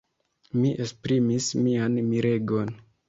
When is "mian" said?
1.67-1.99